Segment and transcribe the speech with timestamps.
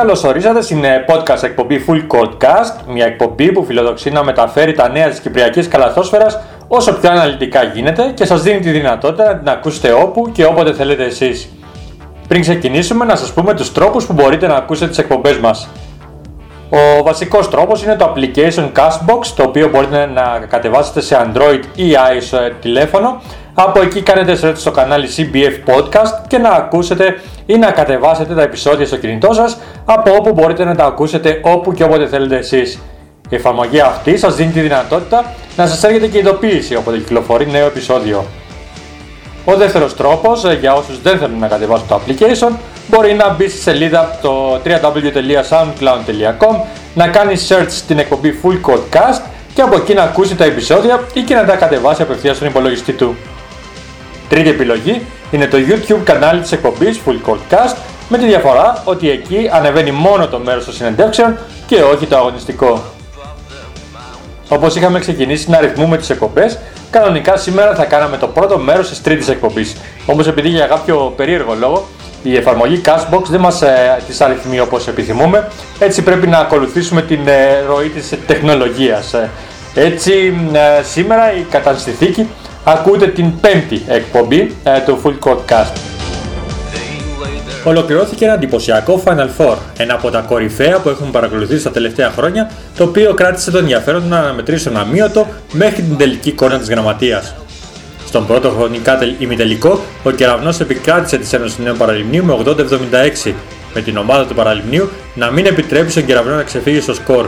[0.00, 4.72] Καλώ ορίσατε στην ε, podcast εκπομπή Full Court Cast, μια εκπομπή που φιλοδοξεί να μεταφέρει
[4.72, 9.38] τα νέα της Κυπριακής Καλαθόσφαιρας όσο πιο αναλυτικά γίνεται και σας δίνει τη δυνατότητα να
[9.38, 11.48] την ακούσετε όπου και όποτε θέλετε εσείς.
[12.28, 15.68] Πριν ξεκινήσουμε, να σας πούμε τους τρόπους που μπορείτε να ακούσετε τις εκπομπές μας.
[16.70, 21.84] Ο βασικός τρόπος είναι το application Castbox, το οποίο μπορείτε να κατεβάσετε σε Android ή
[21.92, 23.20] iOS τηλέφωνο.
[23.54, 28.42] Από εκεί κάνετε search στο κανάλι CBF Podcast και να ακούσετε ή να κατεβάσετε τα
[28.42, 32.78] επεισόδια στο κινητό σας, από όπου μπορείτε να τα ακούσετε όπου και όποτε θέλετε εσείς.
[33.28, 35.24] Η εφαρμογή αυτή σας δίνει τη δυνατότητα
[35.56, 38.24] να σας έρχεται και ειδοποίηση όποτε κυκλοφορεί νέο επεισόδιο.
[39.44, 42.52] Ο δεύτερος τρόπος, ε, για όσους δεν θέλουν να κατεβάσουν το application,
[42.88, 46.56] μπορεί να μπει στη σελίδα το www.soundcloud.com,
[46.94, 49.20] να κάνει search στην εκπομπή Full Codecast
[49.54, 52.92] και από εκεί να ακούσει τα επεισόδια ή και να τα κατεβάσει απευθείας στον υπολογιστή
[52.92, 53.16] του.
[54.30, 57.76] Τρίτη επιλογή είναι το YouTube κανάλι της εκπομπής Full Codecast
[58.08, 62.82] με τη διαφορά ότι εκεί ανεβαίνει μόνο το μέρος των συνεντεύξεων και όχι το αγωνιστικό.
[64.48, 66.58] Όπως είχαμε ξεκινήσει να αριθμούμε τις εκπομπές,
[66.90, 69.76] κανονικά σήμερα θα κάναμε το πρώτο μέρος της τρίτης εκπομπής.
[70.06, 71.86] Όμως, επειδή για κάποιο περίεργο λόγο
[72.22, 77.20] η εφαρμογή Cashbox δεν μας ε, τις αριθμεί όπως επιθυμούμε, έτσι πρέπει να ακολουθήσουμε την
[77.28, 79.14] ε, ροή της τεχνολογίας.
[79.14, 79.30] Ε,
[79.74, 80.12] έτσι,
[80.52, 81.76] ε, σήμερα η κατά
[82.64, 85.72] ακούτε την πέμπτη εκπομπή ε, του Full Code Cast.
[87.64, 92.50] Ολοκληρώθηκε ένα εντυπωσιακό Final Four, ένα από τα κορυφαία που έχουμε παρακολουθήσει τα τελευταία χρόνια,
[92.76, 97.34] το οποίο κράτησε το ενδιαφέρον να αναμετρήσουν αμύωτο μέχρι την τελική κόρνα της γραμματείας.
[98.06, 102.36] Στον πρώτο χρονικά ημιτελικό, ο κεραυνός επικράτησε τη Ένωσης Νέου Παραλιμνίου με
[103.26, 103.32] 80-76,
[103.74, 107.26] με την ομάδα του Παραλιμνίου να μην επιτρέπει στον κεραυνό να ξεφύγει στο σκορ.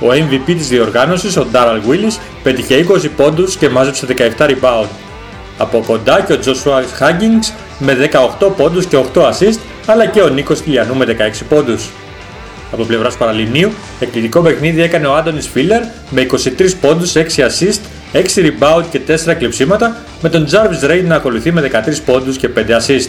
[0.00, 4.88] Ο MVP της διοργάνωσης, ο Daryl Willis, πέτυχε 20 πόντους και μάζεψε 17 rebound.
[5.58, 7.94] Από κοντά και ο Joshua Huggins με
[8.40, 11.88] 18 πόντους και 8 assist, αλλά και ο Νίκος Κιλιανού με 16 πόντους.
[12.72, 13.70] Από πλευράς Παραλιμνίου,
[14.00, 17.80] εκπληκτικό παιχνίδι έκανε ο Άντωνης Φίλερ με 23 πόντους, 6 assist,
[18.12, 22.48] 6 rebound και 4 κλεψίματα, με τον Jarvis Ray να ακολουθεί με 13 πόντους και
[22.48, 23.08] 5 assist.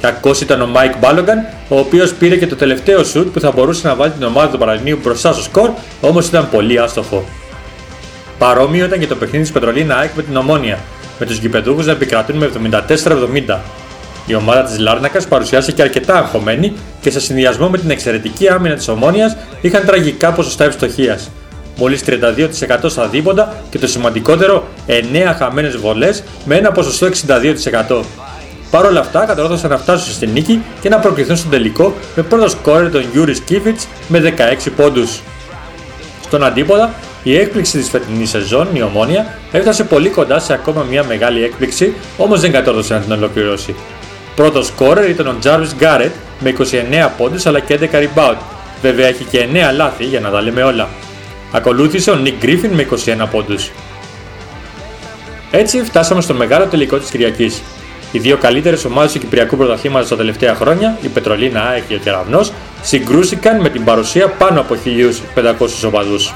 [0.00, 3.88] Κακός ήταν ο Mike Balogan, ο οποίος πήρε και το τελευταίο shoot που θα μπορούσε
[3.88, 5.70] να βάλει την ομάδα του Παραλιμνίου μπροστά στο σκορ,
[6.00, 7.24] όμως ήταν πολύ άστοχο.
[8.38, 10.78] Παρόμοιο ήταν και το παιχνίδι της Πετρολίνα ΑΕΚ με την Ομόνια,
[11.18, 12.50] με τους γηπεδούχους να επικρατούν με
[13.48, 13.58] 74-70.
[14.26, 18.88] Η ομάδα της Λάρνακας παρουσιάστηκε αρκετά αγχωμένη και σε συνδυασμό με την εξαιρετική άμυνα της
[18.88, 21.30] Ομόνιας είχαν τραγικά ποσοστά ευστοχίας.
[21.76, 28.04] Μόλις 32% στα δίποντα και το σημαντικότερο 9 χαμένες βολές με ένα ποσοστό 62%.
[28.70, 32.48] Παρ' όλα αυτά κατορθώσαν να φτάσουν στη νίκη και να προκριθούν στον τελικό με πρώτο
[32.48, 34.34] σκόρερ τον Γιούρις Κίβιτς με
[34.64, 35.20] 16 πόντους.
[36.22, 41.04] Στον αντίποδα, η έκπληξη της φετινής σεζόν, η Ομόνια, έφτασε πολύ κοντά σε ακόμα μια
[41.04, 43.74] μεγάλη έκπληξη, όμως δεν κατόρθωσε να την ολοκληρώσει.
[44.36, 48.36] Πρώτο σκόρερ ήταν ο Jarvis Garrett με 29 πόντους αλλά και 11 rebound.
[48.82, 50.88] Βέβαια έχει και 9 λάθη για να τα λέμε όλα.
[51.52, 52.86] Ακολούθησε ο Nick Griffin με
[53.22, 53.70] 21 πόντους.
[55.50, 57.62] Έτσι φτάσαμε στο μεγάλο τελικό της Κυριακής.
[58.12, 61.98] Οι δύο καλύτερες ομάδες του Κυπριακού Πρωταθλήματος τα τελευταία χρόνια, η Πετρολίνα ΑΕΚ και ο
[61.98, 62.52] Κεραυνός,
[62.82, 64.76] συγκρούστηκαν με την παρουσία πάνω από
[65.34, 66.34] 1.500 οπαδούς.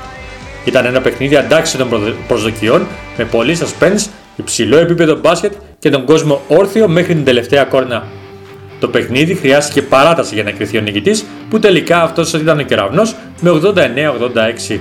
[0.65, 1.89] Ήταν ένα παιχνίδι αντάξει των
[2.29, 4.07] προσδοκιών με πολύ σασπένς,
[4.37, 8.05] υψηλό επίπεδο μπάσκετ και τον κόσμο όρθιο μέχρι την τελευταία κόρνα.
[8.81, 13.15] Το παιχνίδι χρειάστηκε παράταση για να κριθεί ο νικητής που τελικά αυτός ήταν ο κεραυνός
[13.41, 13.51] με
[14.71, 14.79] 89-86.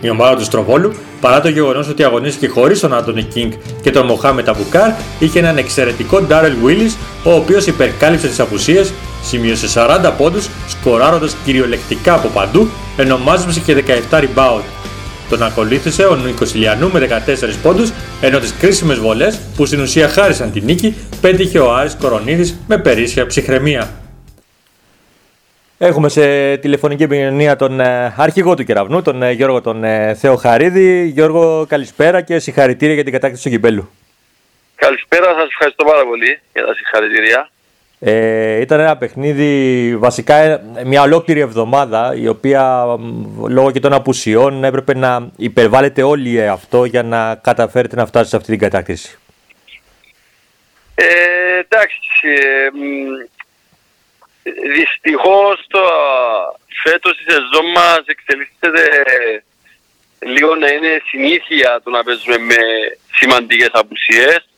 [0.00, 4.06] Η ομάδα του Στροβόλου, παρά το γεγονός ότι αγωνίστηκε χωρίς τον Άντωνι Κίνγκ και τον
[4.06, 8.92] Μοχάμετ Αμπουκάρ, είχε έναν εξαιρετικό Ντάρελ Willis, ο οποίος υπερκάλυψε τις απουσίες,
[9.22, 13.74] σημείωσε 40 πόντους, σκοράροντας κυριολεκτικά από παντού, ενώ μάζεψε και
[14.10, 14.62] 17 rebound.
[15.28, 17.90] Τον ακολούθησε ο Νικοσιλιανού με 14 πόντους,
[18.20, 22.78] ενώ τις κρίσιμες βολές που στην ουσία χάρισαν τη νίκη πέτυχε ο Άρης Κορονίδης με
[22.78, 23.99] περίσσια ψυχραιμία.
[25.82, 31.06] Έχουμε σε τηλεφωνική επικοινωνία τον ε, αρχηγό του κεραυνού, τον ε, Γιώργο τον ε, Θεοχαρίδη.
[31.06, 33.90] Γιώργο, καλησπέρα και συγχαρητήρια για την κατάκτηση του κυπέλου.
[34.74, 37.50] Καλησπέρα, σας ευχαριστώ πάρα πολύ για τα συγχαρητήρια.
[37.98, 42.84] Ε, ήταν ένα παιχνίδι, βασικά μια ολόκληρη εβδομάδα, η οποία
[43.48, 48.36] λόγω και των απουσιών έπρεπε να υπερβάλλετε όλοι αυτό για να καταφέρετε να φτάσετε σε
[48.36, 49.18] αυτή την κατάκτηση.
[50.94, 51.04] Ε,
[51.58, 52.68] εντάξει, ε,
[54.76, 55.82] δυστυχώς το
[56.82, 58.84] φέτος η σεζόν μας εξελίσσεται
[60.18, 62.56] λίγο να είναι συνήθεια το να παίζουμε με
[63.12, 64.48] σημαντικές απουσίες.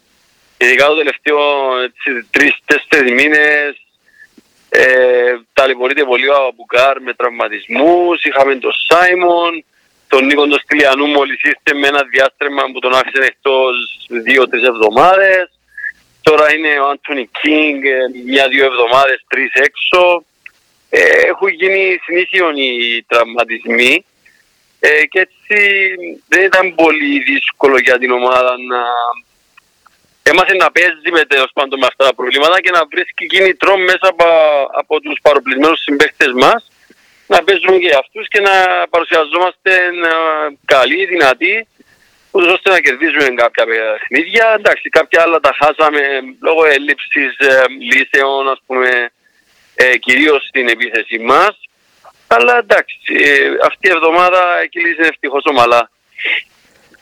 [0.58, 1.40] Ειδικά το τελευταίο
[1.82, 3.76] έτσι, τρεις-τέσσερις μήνες
[4.68, 8.24] ε, ταλαιπωρείται πολύ ο Αμπουκάρ με τραυματισμούς.
[8.24, 9.64] Είχαμε τον Σάιμον,
[10.08, 13.74] τον Νίκο τον Στυλιανού μόλις ήρθε με ένα διάστρεμμα που τον άφησε εκτός
[14.08, 15.50] δύο-τρεις εβδομάδες.
[16.22, 17.96] Τώρα είναι ο Άντωνι Κίνγκ ε,
[18.26, 20.24] μια-δύο εβδομάδες, τρεις έξω.
[20.90, 21.00] Ε,
[21.32, 24.04] έχουν γίνει συνήθιον οι τραυματισμοί
[24.80, 25.58] ε, και έτσι
[26.28, 28.82] δεν ήταν πολύ δύσκολο για την ομάδα να
[30.22, 34.06] έμαθε να παίζει με τέλος πάντων με αυτά τα προβλήματα και να βρίσκει κίνητρο μέσα
[34.12, 34.26] από,
[34.72, 36.70] από τους παροπλισμένους συμπαίχτες μας
[37.26, 38.54] να παίζουμε και αυτούς και να
[38.90, 40.14] παρουσιαζόμαστε ε,
[40.64, 41.66] καλοί, δυνατοί
[42.34, 44.46] ούτως ώστε να κερδίζουμε κάποια παιχνίδια.
[44.58, 46.00] Εντάξει, κάποια άλλα τα χάσαμε
[46.46, 48.90] λόγω έλλειψης ε, λύσεων, ας πούμε,
[49.74, 51.54] ε, κυρίως στην επίθεση μας.
[52.26, 54.40] Αλλά εντάξει, ε, αυτή η εβδομάδα
[54.70, 55.90] κύλησε ευτυχώς ομαλά.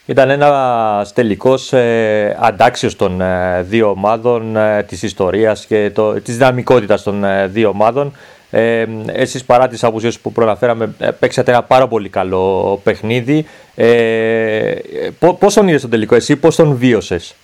[0.07, 6.37] Ήταν ένας τελικός ε, αντάξιος των ε, δύο ομάδων, ε, της ιστορίας και το, της
[6.37, 8.17] δυναμικότητας των ε, δύο ομάδων.
[8.51, 13.47] Ε, εσείς παρά τις απουσίες που προναφέραμε ε, παίξατε ένα πάρα πολύ καλό παιχνίδι.
[13.75, 14.75] Ε,
[15.39, 17.35] πώς τον είδες τον τελικό εσύ, πώς τον βίωσες;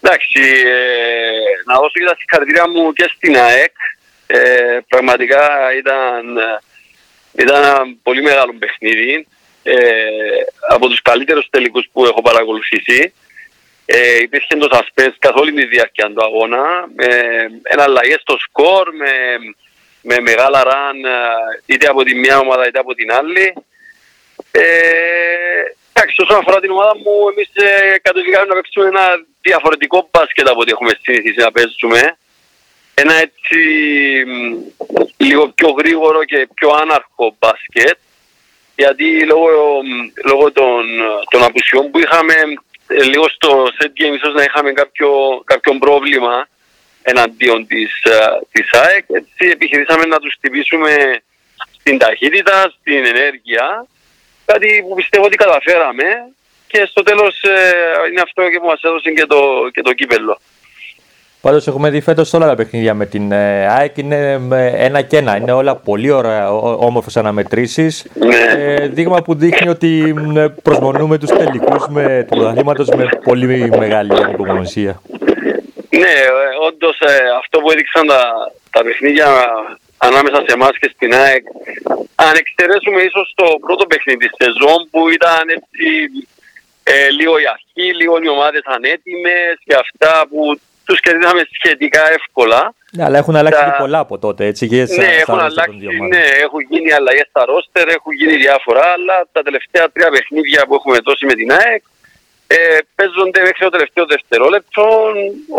[0.00, 3.74] Εντάξει, ε, να δώσω και τα συγχαρητήρια μου και στην ΑΕΚ.
[4.26, 6.38] Ε, πραγματικά ήταν,
[7.38, 9.26] ήταν ένα πολύ μεγάλο παιχνίδι.
[9.62, 9.74] Ε,
[10.68, 13.12] από τους καλύτερους τελικούς που έχω παρακολουθήσει.
[13.84, 16.88] Ε, υπήρχε το suspense καθ' όλη τη διάρκεια του αγώνα.
[16.96, 17.06] Με
[17.62, 19.10] ένα αλλαγές στο σκορ, με,
[20.02, 20.96] με μεγάλα ραν
[21.66, 23.54] είτε από τη μια ομάδα είτε από την άλλη.
[24.50, 24.62] Ε,
[25.92, 29.06] εντάξει, όσον αφορά την ομάδα μου, εμείς ε, κατευθυνθήκαμε να παίξουμε ένα
[29.40, 32.16] διαφορετικό μπάσκετ από ό,τι έχουμε συνηθίσει να παίζουμε.
[32.94, 33.58] Ένα έτσι
[34.26, 34.60] μ,
[35.16, 37.98] λίγο πιο γρήγορο και πιο άναρχο μπάσκετ.
[38.76, 39.48] Γιατί λόγω,
[39.82, 40.82] μ, λόγω των,
[41.30, 42.34] των απουσιών που είχαμε,
[42.86, 45.10] ε, λίγο στο set game ίσως να είχαμε κάποιο,
[45.44, 46.48] κάποιο πρόβλημα
[47.02, 48.16] εναντίον της, ε,
[48.52, 49.04] της ΑΕΚ.
[49.08, 50.92] Έτσι επιχειρήσαμε να τους χτυπήσουμε
[51.78, 53.86] στην ταχύτητα, στην ενέργεια.
[54.44, 56.04] Κάτι που πιστεύω ότι καταφέραμε
[56.66, 57.50] και στο τέλος ε,
[58.10, 59.40] είναι αυτό και που μας έδωσε και το,
[59.72, 60.38] και το κύπελο.
[61.40, 65.16] Πάντως έχουμε δει φέτος όλα τα παιχνίδια με την ε, ΑΕΚ είναι με ένα και
[65.16, 65.36] ένα.
[65.36, 68.06] Είναι όλα πολύ ωραία, ό- όμορφες αναμετρήσεις.
[68.14, 68.36] Ναι.
[68.36, 74.12] Ε, δείγμα που δείχνει ότι μ, προσμονούμε τους τελικούς με, του πρωταθλήματος με πολύ μεγάλη
[74.24, 75.00] ανυπομονησία.
[75.90, 76.30] Ναι, ε,
[76.66, 78.22] όντως ε, αυτό που έδειξαν τα,
[78.70, 79.28] τα παιχνίδια
[79.98, 81.44] ανάμεσα σε εμάς και στην ΑΕΚ
[82.14, 85.86] αν εξαιρέσουμε ίσως το πρώτο παιχνίδι της σεζόν που ήταν έτσι
[86.82, 92.74] ε, λίγο η αρχή, λίγο οι ομάδες ανέτοιμες και αυτά που τους κερδίσαμε σχετικά εύκολα.
[92.92, 95.34] Ναι, αλλά έχουν αλλάξει Τα- και πολλά από τότε, έτσι, και στα, Ναι, στα έχουν
[95.34, 96.08] ρόστερ των αλλάξει, δύο ομάδων.
[96.08, 100.74] ναι, έχουν γίνει αλλαγές στα ρόστερ, έχουν γίνει διάφορα, αλλά τα τελευταία τρία παιχνίδια που
[100.74, 101.82] έχουμε δώσει με την ΑΕΚ
[102.46, 104.82] ε, παίζονται μέχρι το τελευταίο δευτερόλεπτο.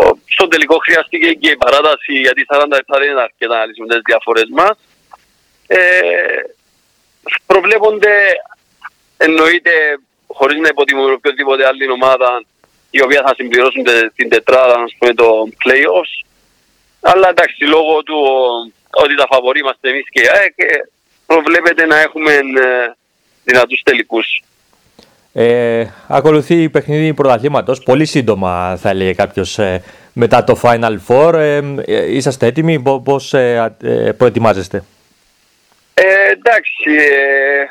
[0.03, 3.88] Ο- Στον τελικό χρειάστηκε και η παράταση, γιατί 40 λεπτά δεν είναι αρκετά να λύσουμε
[3.88, 4.75] τις διαφορές μας.
[5.67, 5.79] Ε,
[7.45, 8.13] προβλέπονται,
[9.17, 9.73] εννοείται,
[10.38, 12.29] χωρίς να υποτιμούμε οποιοδήποτε άλλη ομάδα,
[12.89, 15.27] η οποία θα συμπληρώσουν τε- την τετράδα, ας πούμε, το
[15.63, 16.13] play-offs.
[17.11, 18.19] Αλλά εντάξει, λόγω του
[19.03, 20.65] ότι τα φαβορεί είμαστε εμείς και η ΑΕΚ, ε,
[21.25, 22.91] προβλέπεται να έχουμε ε,
[23.43, 24.27] δυνατούς τελικούς.
[25.33, 29.83] Ε, ακολουθεί η παιχνίδι πρωταθλήματος, πολύ σύντομα θα έλεγε κάποιος ε,
[30.13, 31.34] μετά το Final Four.
[31.34, 34.84] Ε, ε, είσαστε έτοιμοι, πο- πώς ε, α- ε, προετοιμάζεστε;
[35.94, 37.65] Ε, εντάξει, ε,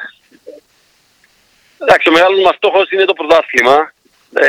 [1.83, 3.93] εντάξει, ο μεγάλος μας στόχος είναι το πρωτάθλημα.
[4.35, 4.47] Ε,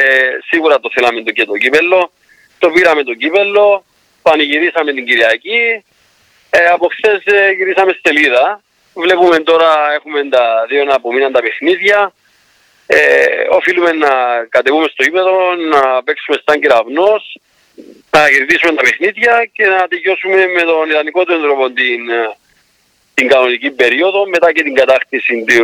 [0.50, 2.12] σίγουρα το θέλαμε το και το κύπελο.
[2.60, 3.84] Το πήραμε το κύπελο,
[4.22, 5.84] πανηγυρίσαμε την Κυριακή.
[6.50, 8.62] Ε, από χθες ε, γυρίσαμε στη σελίδα.
[8.94, 12.14] Βλέπουμε τώρα έχουμε τα δύο να απομείναν τα παιχνίδια.
[12.88, 12.98] Ε,
[13.50, 14.10] οφείλουμε να
[14.50, 17.38] κατεβούμε στο ύπεδο, να παίξουμε σαν κεραυνός,
[18.16, 22.22] να κερδίσουμε τα παιχνίδια και να τελειώσουμε με τον ιδανικότερο τρόπο την, ε,
[23.14, 25.56] την κανονική περίοδο μετά και την κατάκτηση του,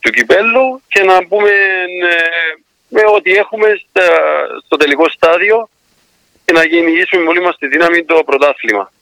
[0.00, 1.54] του κυπέλου και να μπούμε
[2.10, 2.14] ε,
[2.88, 4.06] με ό,τι έχουμε στα,
[4.64, 5.68] στο τελικό στάδιο
[6.44, 8.92] και να κυνηγήσουμε με όλη μας τη δύναμη το πρωτάθλημα.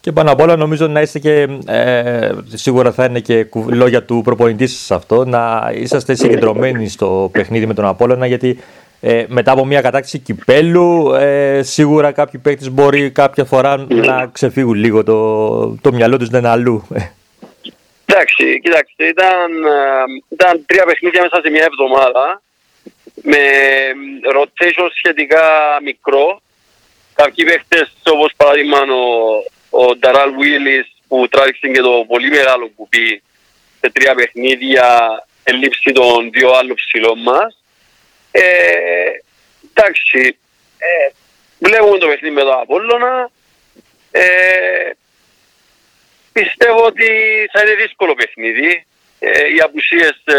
[0.00, 4.02] Και πάνω απ' όλα νομίζω να είστε και, ε, σίγουρα θα είναι και κου- λόγια
[4.02, 8.58] του προπονητή σας αυτό, να είσαστε συγκεντρωμένοι στο παιχνίδι με τον Απόλλωνα γιατί
[9.06, 14.74] ε, μετά από μια κατάκτηση κυπέλου ε, σίγουρα κάποιοι παίκτες μπορεί κάποια φορά να ξεφύγουν
[14.74, 16.86] λίγο το, το μυαλό τους να είναι αλλού.
[18.06, 22.42] Εντάξει, κοιτάξτε, ήταν, ε, ήταν τρία παιχνίδια μέσα σε μια εβδομάδα
[23.22, 23.38] με
[24.36, 25.44] rotation σχετικά
[25.82, 26.40] μικρό.
[27.14, 32.70] Κάποιοι παίχτες όπως παράδειγμα ο, ο Νταράλ Βίλις που που τράβηξε και το πολύ μεγάλο
[32.76, 33.22] κουπί
[33.80, 34.86] σε τρία παιχνίδια
[35.42, 37.63] ελήψη των δύο άλλων ψηλών μας.
[38.36, 39.10] Ε,
[39.70, 40.38] εντάξει,
[40.78, 41.10] ε,
[41.58, 43.30] βλέπουμε το παιχνίδι με το Απόλλωνα.
[44.10, 44.90] Ε,
[46.32, 47.08] πιστεύω ότι
[47.52, 48.86] θα είναι δύσκολο παιχνίδι.
[49.18, 50.36] Ε, οι απουσίες ε,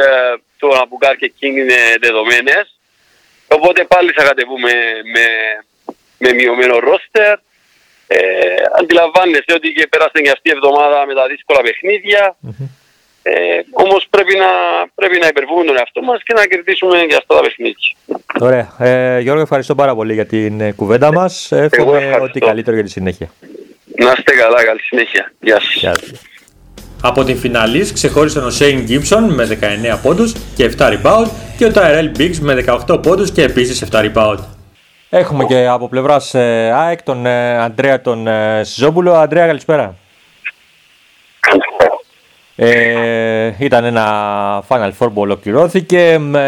[0.57, 2.79] του Αμπουκάρ και Κίνγκ είναι δεδομένες.
[3.47, 4.71] Οπότε πάλι θα κατεβούμε
[5.13, 5.25] με,
[6.17, 7.37] με μειωμένο ρόστερ.
[8.07, 8.17] Ε,
[8.79, 12.37] αντιλαμβάνεστε ότι και πέρασε και αυτή η εβδομάδα με τα δύσκολα παιχνίδια.
[13.27, 13.33] Ε,
[13.71, 14.49] όμως πρέπει να,
[14.95, 17.91] πρέπει να υπερβούμε τον εαυτό μας και να κερδίσουμε και αυτά τα παιχνίδια.
[18.39, 18.67] Ωραία.
[18.79, 21.51] Ε, Γιώργο, ευχαριστώ πάρα πολύ για την ε, κουβέντα μας.
[21.51, 22.23] Εύχομαι ευχαριστώ.
[22.23, 23.29] ό,τι καλύτερο για τη συνέχεια.
[23.97, 25.33] Να είστε καλά, καλή συνέχεια.
[25.39, 25.73] Γεια σας.
[25.73, 26.15] Γεια σου.
[27.01, 29.45] Από την φιναλής ξεχώρισαν ο Shane Gibson με
[29.95, 31.27] 19 πόντους και 7 rebound
[31.57, 34.37] και ο Tyrell Biggs με 18 πόντους και επίσης 7 rebound.
[35.09, 39.13] Έχουμε και από πλευράς ε, ΑΕΚ τον ε, Αντρέα τον ε, Σιζόπουλο.
[39.13, 39.95] Αντρέα, καλησπέρα.
[42.57, 44.05] Ε, ήταν ένα
[44.69, 46.47] Final Four που ολοκληρώθηκε με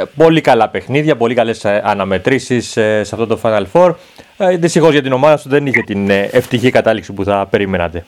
[0.00, 3.94] ε, πολύ καλά παιχνίδια, πολύ καλές ε, αναμετρήσεις ε, σε αυτό το Final Four.
[4.38, 8.04] Ε, Δυστυχώς για την ομάδα σου δεν είχε την ε, ευτυχή κατάληξη που θα περιμένατε.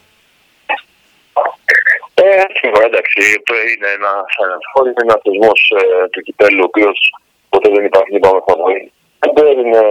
[2.15, 4.13] Ε, σίγουρα εντάξει, το είναι ένα
[4.73, 6.99] Final είναι ένας θεσμός ε, του κυπέλου, ο οποίος
[7.49, 8.93] ποτέ δεν υπάρχει να πάμε φαβορή.
[9.35, 9.83] Δεν είναι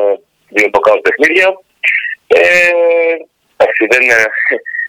[0.49, 1.47] δύο το παιχνίδια.
[2.27, 2.41] Ε,
[3.55, 4.23] εντάξει, δεν, ε,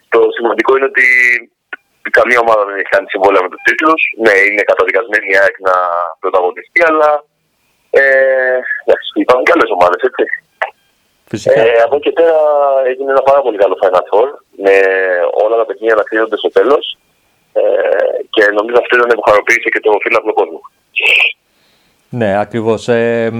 [0.09, 1.05] το σημαντικό είναι ότι
[2.19, 3.93] καμία ομάδα δεν έχει κάνει συμβόλαια με του τίτλου.
[4.25, 5.75] Ναι, είναι καταδικασμένη η ΑΕΚ να
[6.21, 7.09] πρωταγωνιστεί, αλλά
[7.99, 8.03] ε,
[8.81, 10.23] εντάξει, υπάρχουν και άλλες ομάδες, έτσι.
[11.31, 11.61] Φυσικά.
[11.61, 12.37] Ε, από εκεί και πέρα
[12.89, 14.27] έγινε ένα πάρα πολύ καλό Final Four
[14.65, 14.75] με
[15.43, 16.85] όλα τα παιχνίδια να κρίνονται στο τέλος.
[17.53, 17.61] Ε,
[18.33, 20.59] και νομίζω αυτό ήταν που χαροποίησε και το φίλο κόσμο.
[22.09, 22.87] Ναι, ακριβώς.
[22.87, 23.31] Ε,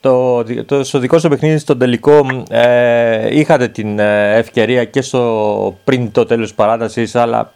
[0.00, 5.78] το, το, στο δικό σου παιχνίδι, στο τελικό, ε, είχατε την ε, ευκαιρία και στο,
[5.84, 7.48] πριν το τέλος της παράτασης, αλλά α,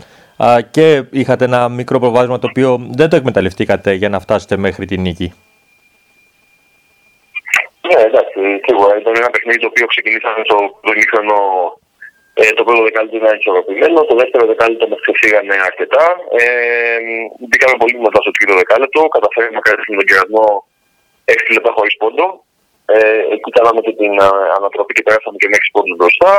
[0.71, 5.01] και είχατε ένα μικρό προβάδισμα το οποίο δεν το εκμεταλλευτήκατε για να φτάσετε μέχρι την
[5.01, 5.33] νίκη.
[7.89, 10.57] Ναι, εντάξει, σίγουρα ήταν ένα παιχνίδι το οποίο ξεκινήσαμε στο
[10.95, 11.37] ημίχρονο
[12.41, 16.05] ε, το πρώτο δεκάλεπτο ήταν ισορροπημένο, το δεύτερο δεκάλεπτο μας ξεφύγανε αρκετά.
[16.41, 16.45] Ε,
[17.49, 20.47] μπήκαμε πολύ μετά στο τρίτο δεκάλεπτο, καταφέραμε να κρατήσουμε τον κερασμό
[21.25, 22.27] 6 λεπτά χωρίς πόντο.
[22.95, 24.29] Ε, εκεί κάναμε και την α,
[24.59, 26.33] ανατροπή και περάσαμε και με 6 πόντους μπροστά.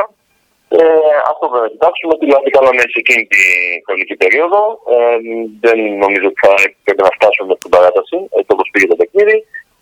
[0.77, 0.83] Ε,
[1.31, 3.43] αυτό πρέπει να κοιτάξουμε, τι λάθη κάναμε σε εκείνη τη
[3.85, 4.61] χρονική περίοδο.
[4.93, 5.17] Ε,
[5.65, 9.37] δεν νομίζω ότι θα πρέπει να φτάσουμε στην παράταση, έτσι όπως πήγε το παιχνίδι.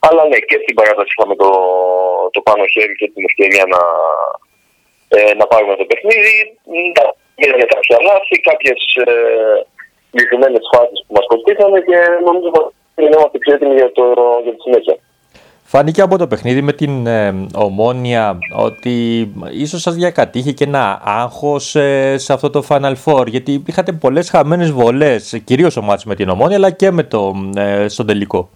[0.07, 1.49] Αλλά ναι, και στην παράταση είχαμε το,
[2.35, 3.81] το πάνω χέρι και την ευκαιρία να,
[5.15, 6.35] ε, να πάρουμε το παιχνίδι.
[7.41, 9.13] Είδαμε κάποια λάθη, κάποιες ε,
[10.09, 14.05] συγκεκριμένες φάσεις που μας κοστίσανε και νομίζω ότι είμαστε πιο έτοιμοι για, το,
[14.43, 14.95] για τη συνέχεια.
[15.71, 18.95] Φάνηκε από το παιχνίδι με την ε, Ομόνια ότι
[19.51, 24.29] ίσως σας διακατήχε και ένα άγχος ε, σε αυτό το Final Four γιατί είχατε πολλές
[24.29, 28.49] χαμένες βολές, κυρίως ο μάτς με την Ομόνια αλλά και με το, ε, στον τελικό.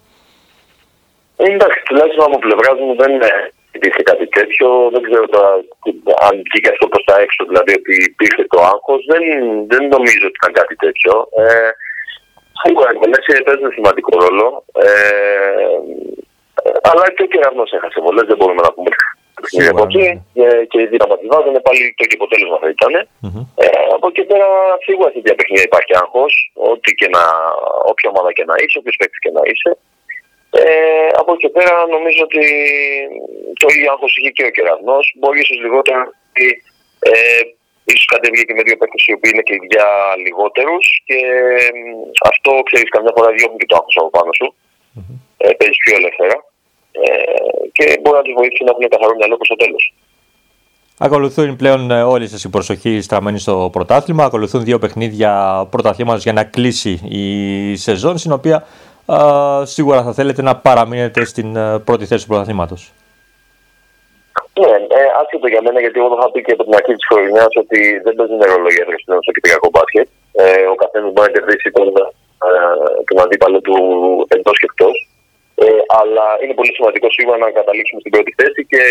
[1.36, 3.12] Ε, εντάξει, τουλάχιστον από πλευράς μου δεν
[3.72, 4.68] υπήρχε κάτι τέτοιο.
[4.92, 5.50] Δεν ξέρω τώρα
[6.26, 9.00] αν βγήκε αυτό προς τα έξω, δηλαδή ότι υπήρχε το άγχος.
[9.12, 9.22] Δεν,
[9.72, 11.12] δεν νομίζω ότι ήταν κάτι τέτοιο.
[11.42, 11.70] Ε,
[12.62, 14.46] Σίγουρα οι βολές παίζουν σημαντικό ρόλο.
[14.86, 14.90] Ε,
[16.90, 18.90] αλλά και ο κεραυνός έχασε βολέ, δεν μπορούμε να πούμε.
[19.50, 20.44] Σίγουρα, από εκεί ναι.
[20.44, 23.40] ε, και οι δύο να βάζανε πάλι το ίδιο αποτέλεσμα θα ηταν Μμμ.
[23.64, 23.66] Ε,
[23.96, 24.48] από εκεί πέρα
[24.86, 26.32] σίγουρα στην τέτοια παιχνίδια υπάρχει άγχος.
[26.72, 27.22] Ό,τι και να,
[27.90, 29.70] όποια ομάδα και να είσαι, όποιος παίκτης και να είσαι.
[30.60, 32.44] Ε, από εκεί και πέρα νομίζω ότι
[33.60, 35.04] το ίδιο άγχος είχε και ο κεραυνός.
[35.18, 36.00] Μπορεί ίσως λιγότερο
[36.30, 36.46] ότι
[37.10, 37.42] ε,
[37.92, 39.88] ίσως κατέβηκε και με δύο παίκτες οι οποίοι είναι και για
[40.24, 41.70] λιγότερους και ε,
[42.30, 44.48] αυτό ξέρεις καμιά φορά διώχνει και το άγχος από πάνω σου.
[45.44, 46.51] Ε, παίζεις πιο ελεύθερα ε,
[47.72, 49.94] και μπορεί να τους βοηθήσει να έχουν καθαρό μυαλό προς το τέλος.
[50.98, 54.24] Ακολουθούν πλέον ε, όλη σας η προσοχή στραμμένη στο πρωτάθλημα.
[54.24, 55.30] Ακολουθούν δύο παιχνίδια
[55.70, 57.26] πρωταθλήματος για να κλείσει η
[57.76, 58.66] σεζόν, στην οποία
[59.06, 59.18] α,
[59.64, 62.92] σίγουρα θα θέλετε να παραμείνετε στην ε, πρώτη θέση του πρωταθλήματος.
[64.60, 67.06] Ναι, ε, άσχετο για μένα, γιατί εγώ το είχα πει και από την αρχή της
[67.10, 70.08] χρονιάς ότι δεν παίζουν ρόλο οι έδρε πλέον στο κυπριακό μπάσκετ.
[70.32, 71.88] Ε, ο καθένας μπορεί να κερδίσει τον,
[72.46, 72.52] ε,
[73.08, 73.76] τον αντίπαλο του
[74.34, 74.96] εντός και εκτός.
[75.62, 75.68] Ε,
[76.00, 78.82] αλλά είναι πολύ σημαντικό σίγουρα να καταλήξουμε στην πρώτη θέση και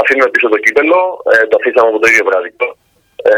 [0.00, 1.00] αφήνουμε πίσω το κύπελο.
[1.32, 2.50] Ε, το αφήσαμε από το ίδιο βράδυ.
[3.30, 3.34] Ε,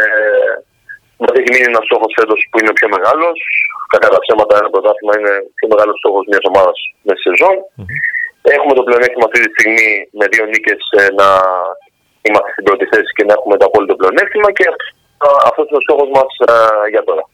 [1.23, 3.39] Μα έχει μείνει ένας στόχος φέτος που είναι ο πιο μεγάλος.
[3.93, 7.57] Κατά τα ψέματα, ένα πρωτάθλημα είναι ο πιο μεγάλος στόχος μιας ομάδας μέσα στη σεζόν.
[8.57, 10.81] Έχουμε το πλεονέκτημα αυτή τη στιγμή με δύο νίκες
[11.21, 11.29] να
[12.27, 14.67] είμαστε στην πρώτη θέση και να έχουμε το απόλυτο πλεονέκτημα και
[15.49, 16.31] αυτό είναι ο στόχος μας
[16.93, 17.25] για τώρα.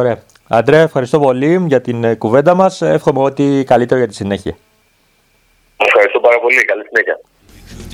[0.00, 0.16] Ωραία.
[0.48, 2.82] Αντρέα, ευχαριστώ πολύ για την ε, κουβέντα μας.
[2.82, 4.56] Εύχομαι ότι καλύτερο για τη συνέχεια.
[5.76, 6.64] Ευχαριστώ πάρα πολύ.
[6.64, 7.20] Καλή συνέχεια.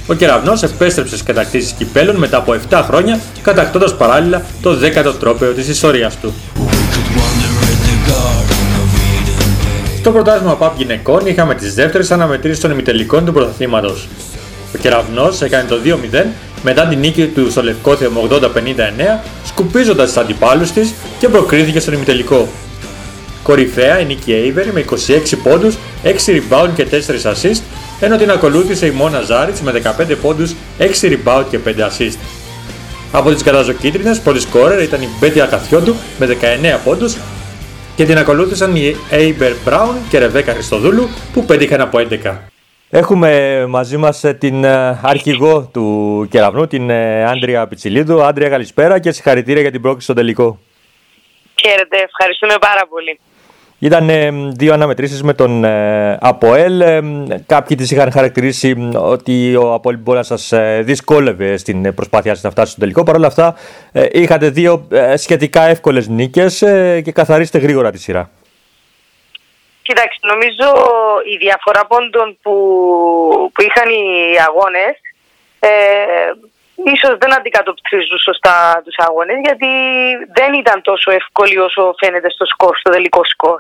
[0.06, 5.52] Ο κεραυνός επέστρεψε στις κατακτήσεις κυπέλων μετά από 7 χρόνια, κατακτώντας παράλληλα το 10ο τρόπαιο
[5.52, 6.34] της ιστορίας του.
[9.98, 14.08] Στο πρωτάθλημα ΠΑΠ γυναικών είχαμε τις δεύτερες αναμετρήσεις των ημιτελικών του πρωταθλήματος.
[14.74, 16.24] Ο κεραυνός έκανε το 2-0
[16.64, 21.94] μετά την νίκη του στο Λευκόθεο με 80-59, σκουπίζοντας τους αντιπάλους της και προκρίθηκε στον
[21.94, 22.48] ημιτελικό.
[23.42, 27.60] Κορυφαία η Νίκη Έιβερ με 26 πόντους, 6 rebound και 4 assist,
[28.00, 32.18] ενώ την ακολούθησε η Μόνα Ζάριτς με 15 πόντους, 6 rebound και 5 assist.
[33.12, 37.16] Από τις καταζοκίτρινες, πρώτη σκόρερ ήταν η Μπέτια Ακαθιόντου με 19 πόντους
[37.96, 42.53] και την ακολούθησαν οι Έιμπερ Μπράουν και Ρεβέκα Χριστοδούλου που πέτυχαν από 11.
[42.96, 48.22] Έχουμε μαζί μας ε, την ε, αρχηγό του κεραυνού, την ε, Άντρια Πιτσιλίδου.
[48.22, 50.58] Άντρια καλησπέρα και συγχαρητήρια για την πρόκληση στο τελικό.
[51.62, 53.20] Χαίρετε, ευχαριστούμε πάρα πολύ.
[53.78, 54.10] Ήταν
[54.56, 56.82] δύο αναμετρήσεις με τον ε, ΑΠΟΕΛ.
[57.46, 62.42] κάποιοι τις είχαν χαρακτηρίσει ότι ο ΑΠΟΕΛ μπορεί να σας ε, δυσκόλευε στην προσπάθειά σας
[62.42, 63.02] να φτάσει στο τελικό.
[63.02, 63.54] Παρ' όλα αυτά
[63.92, 66.58] ε, είχατε δύο σχετικά εύκολες νίκες
[67.04, 68.30] και καθαρίστε γρήγορα τη σειρά.
[69.86, 70.68] Κοιτάξτε, νομίζω
[71.32, 72.54] η διαφορά πόντων που,
[73.54, 74.94] που είχαν οι αγώνες
[76.94, 79.70] ίσως δεν αντικατοπτρίζουν σωστά τους αγώνες γιατί
[80.38, 83.58] δεν ήταν τόσο εύκολοι όσο φαίνεται στο σκορ, στο τελικό σκορ.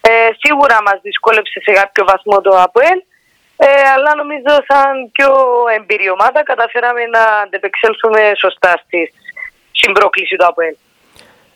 [0.00, 3.00] Ε, σίγουρα μας δυσκόλεψε σε κάποιο βαθμό το ΑΠΟΕΛ
[3.56, 5.30] ε, αλλά νομίζω σαν πιο
[5.76, 9.12] εμπειρή ομάδα καταφέραμε να αντεπεξέλθουμε σωστά στη,
[9.72, 10.74] στην πρόκληση του ΑΠΟΕΛ.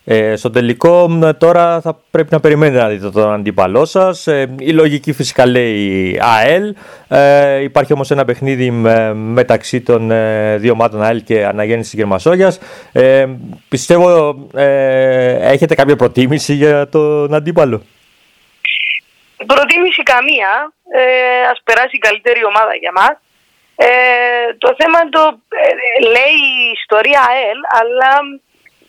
[0.08, 4.26] Ε, στο τελικό τώρα θα πρέπει να περιμένετε να δείτε τον αντίπαλό σας.
[4.26, 6.74] Ε, η λογική φυσικά λέει ΑΕΛ.
[7.08, 8.70] Ε, υπάρχει όμως ένα παιχνίδι
[9.14, 12.58] μεταξύ των ε, δύο ομάδων ΑΕΛ και Αναγέννησης Γερμασόγιας.
[12.92, 13.26] Ε,
[13.68, 17.82] πιστεύω ε, έχετε κάποια προτίμηση για τον αντίπαλο;
[19.46, 20.72] Προτίμηση καμία.
[20.94, 23.14] Ε, ας περάσει η καλύτερη ομάδα για μας.
[23.76, 23.86] Ε,
[24.58, 25.38] το θέμα το
[26.14, 28.10] λέει η ιστορία ΑΕΛ, αλλά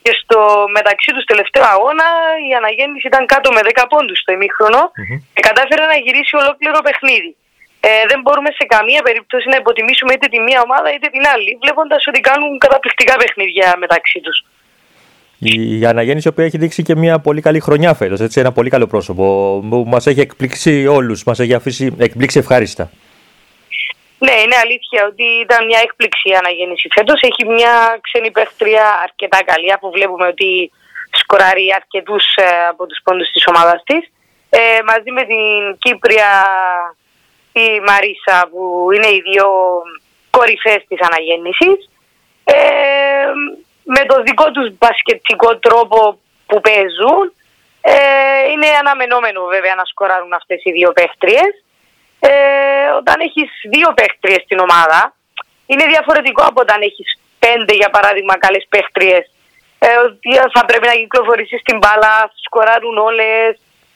[0.07, 0.39] και στο
[0.77, 2.07] μεταξύ τους τελευταίου αγώνα
[2.49, 4.81] η αναγέννηση ήταν κάτω με 10 πόντους στο ημιχρονο
[5.35, 7.31] και κατάφερε να γυρίσει ολόκληρο παιχνίδι.
[7.87, 11.51] Ε, δεν μπορούμε σε καμία περίπτωση να υποτιμήσουμε είτε τη μία ομάδα είτε την άλλη,
[11.63, 14.37] βλέποντας ότι κάνουν καταπληκτικά παιχνίδια μεταξύ τους.
[15.39, 18.87] Η αναγέννηση, η οποία έχει δείξει και μια πολύ καλή χρονιά φέτος, ένα πολύ καλό
[18.93, 19.24] πρόσωπο,
[19.70, 22.83] που μας έχει εκπλήξει όλους, μας έχει αφήσει εκπλήξει ευχάριστα.
[24.20, 27.22] Ναι, είναι αλήθεια ότι ήταν μια έκπληξη η αναγέννηση φέτος.
[27.22, 30.72] Έχει μια ξένη παίχτρια αρκετά καλή, αφού βλέπουμε ότι
[31.12, 34.12] σκοράρει αρκετούς ε, από τους πόντους της ομάδας της.
[34.50, 36.32] Ε, μαζί με την Κύπρια
[37.51, 39.48] τη Μαρίσα, που είναι οι δύο
[40.30, 41.90] κορυφές της αναγέννησης.
[42.44, 42.56] Ε,
[43.84, 47.34] με το δικό τους μπασκετικό τρόπο που παίζουν,
[47.82, 51.51] ε, είναι αναμενόμενο βέβαια να σκοράρουν αυτές οι δύο παίχτριες
[52.20, 52.30] ε,
[53.00, 55.16] όταν έχεις δύο παίχτριες στην ομάδα,
[55.66, 59.25] είναι διαφορετικό από όταν έχεις πέντε για παράδειγμα καλές παίχτριες.
[59.80, 63.51] Ε, ότι θα πρέπει να κυκλοφορήσεις την μπάλα, θα σκοράρουν όλες.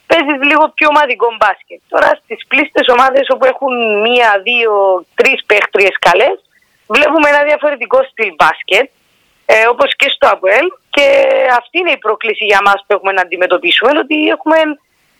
[0.10, 1.80] Παίζεις λίγο πιο ομαδικό μπάσκετ.
[1.94, 4.74] Τώρα στις πλήστες ομάδες όπου έχουν μία, δύο,
[5.20, 6.38] τρεις παίχτριες καλές,
[6.88, 8.88] βλέπουμε ένα διαφορετικό στυλ μπάσκετ,
[9.46, 10.68] ε, όπως και στο ΑΠΟΕΛ.
[10.96, 11.08] Και
[11.60, 14.58] αυτή είναι η πρόκληση για μας που έχουμε να αντιμετωπίσουμε, ότι έχουμε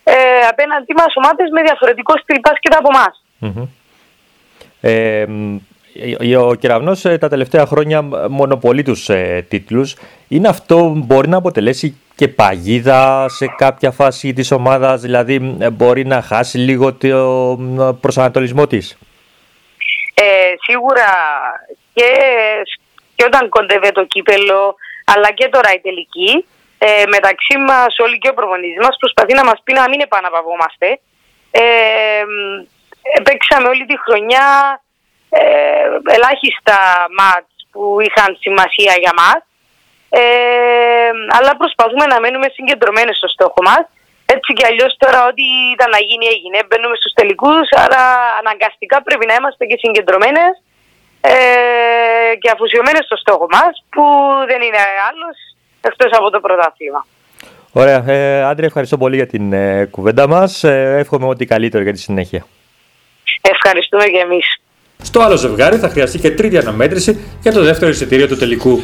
[0.04, 0.14] ε,
[0.50, 3.24] απέναντί μας ομάδες με διαφορετικό στυλ μπάσκετ από εμάς.
[4.80, 5.26] Ε,
[6.36, 9.96] ο Κεραυνός ε, τα τελευταία χρόνια μονοπολεί τους ε, τίτλους.
[10.28, 16.06] Είναι αυτό μπορεί να αποτελέσει και παγίδα σε κάποια φάση της ομάδας, δηλαδή ε, μπορεί
[16.06, 17.58] να χάσει λίγο το
[18.00, 18.98] προσανατολισμό της;
[20.14, 21.10] Ε, σίγουρα
[21.94, 22.04] και,
[23.14, 26.44] και όταν κοντεύει το κύπελο, αλλά και τώρα η τελική,
[26.84, 30.88] ε, μεταξύ μας, όλοι και ο προπονητής μας προσπαθεί να μας πει να μην επαναπαυόμαστε.
[31.50, 32.24] Ε,
[33.26, 34.46] παίξαμε όλη τη χρονιά
[35.30, 35.42] ε,
[36.16, 36.78] ελάχιστα
[37.18, 39.40] μάτς που είχαν σημασία για μας.
[40.20, 40.22] Ε,
[41.36, 43.84] αλλά προσπαθούμε να μένουμε συγκεντρωμένοι στο στόχο μας.
[44.34, 46.58] Έτσι κι αλλιώς τώρα ό,τι ήταν να γίνει έγινε.
[46.66, 48.02] Μπαίνουμε στους τελικούς, άρα
[48.40, 50.54] αναγκαστικά πρέπει να είμαστε και συγκεντρωμένες
[51.20, 51.34] ε,
[52.42, 54.04] και αφουσιωμένες στο στόχο μας που
[54.50, 55.36] δεν είναι άλλος
[55.82, 57.06] εκτός από το πρωτάθλημα.
[57.72, 58.10] Ωραία.
[58.10, 60.64] Ε, Άντρια, ευχαριστώ πολύ για την ε, κουβέντα μας.
[60.64, 62.46] Ε, εύχομαι ό,τι καλύτερο για τη συνέχεια.
[63.40, 64.60] Ευχαριστούμε και εμείς.
[65.02, 68.82] Στο άλλο ζευγάρι θα χρειαστεί και τρίτη αναμέτρηση για το δεύτερο εισιτήριο του τελικού.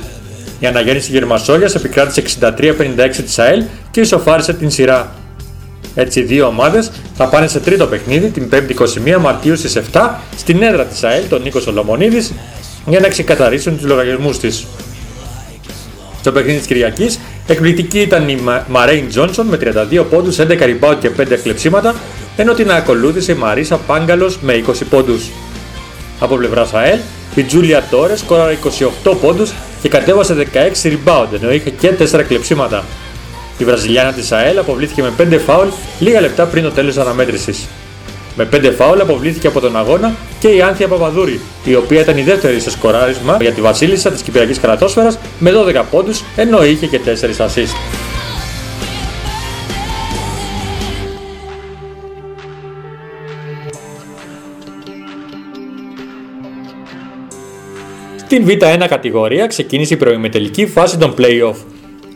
[0.60, 5.12] Η αναγέννηση Γερμασόγιας επικράτησε 63-56 της ΑΕΛ και ισοφάρισε την σειρά.
[5.94, 8.74] Έτσι οι δύο ομάδες θα πάνε σε τρίτο παιχνίδι την 5η
[9.14, 12.34] 21 Μαρτίου στις 7 στην έδρα της ΑΕΛ, τον Νίκος Σολομονίδης,
[12.86, 14.66] για να ξεκαθαρίσουν τους λογαριασμούς της.
[16.28, 18.38] Στο παιχνίδι της Κυριακής, εκπληκτική ήταν η
[18.68, 21.94] Μαρέιν Τζόνσον με 32 πόντους, 11 rebound και 5 κλεψίματα,
[22.36, 25.30] ενώ την ακολούθησε η Μαρίσα Πάγκαλος με 20 πόντους.
[26.20, 26.98] Από πλευράς ΑΕΛ,
[27.34, 32.84] η Τζούλια Τόρες σκόραρε 28 πόντους και κατέβασε 16 rebound ενώ είχε και 4 κλεψίματα.
[33.58, 37.66] Η Βραζιλιάνα της ΑΕΛ αποβλήθηκε με 5 φάουλ λίγα λεπτά πριν το τέλος της αναμέτρησης.
[38.40, 42.22] Με 5 φάουλ αποβλήθηκε από τον αγώνα και η Άνθια Παπαδούρη, η οποία ήταν η
[42.22, 47.00] δεύτερη σε σκοράρισμα για τη βασίλισσα της Κυπριακής Καρατόσφαιρας με 12 πόντους ενώ είχε και
[47.04, 47.74] 4 assist.
[58.16, 61.56] Στην Β1 κατηγορία ξεκίνησε η προημετελική φάση των play-off.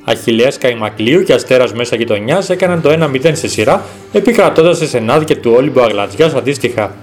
[0.04, 5.36] Αχιλέας Καϊμακλείου και Αστέρας Μέσα Γειτονιάς έκαναν το 1-0 σε σειρά, επικρατώντας σε Σενάδη και
[5.36, 6.94] του Όλυμπου Αγλατζιάς αντίστοιχα.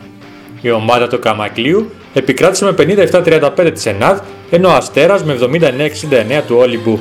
[0.62, 6.56] Η ομάδα του Καμακλείου επικράτησε με 57-35 της ΕΝΑΔ, ενώ ο Αστέρας με 79-69 του
[6.60, 7.00] Όλυμπου.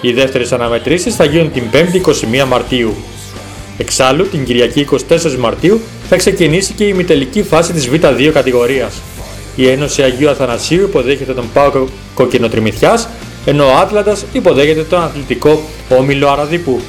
[0.00, 2.00] Οι δεύτερες αναμετρήσεις θα γίνουν την 5η
[2.42, 2.94] 21 Μαρτίου.
[3.78, 9.00] Εξάλλου, την Κυριακή 24 Μαρτίου θα ξεκινήσει και η ημιτελική φάση της Β2 κατηγορίας.
[9.56, 13.08] Η Ένωση Αγίου Αθανασίου υποδέχεται τον Πάο Κοκκινοτριμηθιάς,
[13.48, 15.60] ενώ ο Άτλαντας υποδέχεται τον αθλητικό
[15.98, 16.80] Όμιλο Αραδίπου.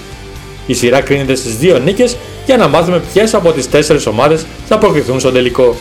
[0.68, 4.78] Η σειρά κρίνεται στις δύο νίκες για να μάθουμε ποιες από τις τέσσερις ομάδες θα
[4.78, 5.76] προκριθούν στο τελικό.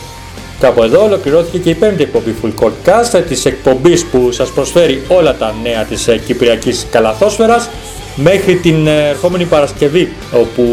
[0.59, 5.35] Κάπου εδώ ολοκληρώθηκε και η πέμπτη εκπομπή Full Cast της εκπομπής που σας προσφέρει όλα
[5.35, 7.69] τα νέα της ε, Κυπριακής Καλαθόσφαιρας
[8.15, 10.63] μέχρι την ε, ερχόμενη Παρασκευή όπου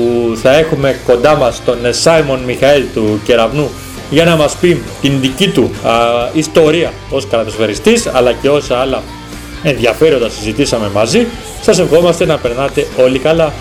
[0.43, 3.71] θα έχουμε κοντά μας τον ε, Σάιμον Μιχαήλ του Κεραυνού
[4.11, 5.93] για να μας πει την δική του α,
[6.33, 9.03] ιστορία ως καλαθοσφαιριστής αλλά και όσα άλλα
[9.65, 11.27] ενδιαφέροντα συζητήσαμε μαζί.
[11.61, 13.53] Σας ευχόμαστε να περνάτε όλοι καλά.